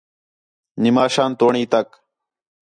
نماشان 0.83 1.31
توڑیں 1.39 1.65
تک 1.73 1.87